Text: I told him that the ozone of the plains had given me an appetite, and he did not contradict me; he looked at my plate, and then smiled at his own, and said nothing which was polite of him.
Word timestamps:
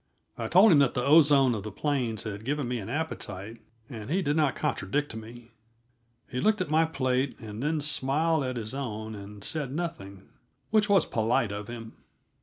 I 0.35 0.47
told 0.47 0.71
him 0.71 0.79
that 0.79 0.95
the 0.95 1.05
ozone 1.05 1.53
of 1.53 1.61
the 1.61 1.71
plains 1.71 2.23
had 2.23 2.43
given 2.43 2.67
me 2.67 2.79
an 2.79 2.89
appetite, 2.89 3.59
and 3.87 4.09
he 4.09 4.23
did 4.23 4.35
not 4.35 4.55
contradict 4.55 5.15
me; 5.15 5.51
he 6.27 6.39
looked 6.39 6.59
at 6.59 6.71
my 6.71 6.85
plate, 6.85 7.37
and 7.39 7.61
then 7.61 7.81
smiled 7.81 8.43
at 8.43 8.55
his 8.57 8.73
own, 8.73 9.13
and 9.13 9.43
said 9.43 9.71
nothing 9.71 10.27
which 10.71 10.89
was 10.89 11.05
polite 11.05 11.51
of 11.51 11.67
him. 11.67 11.93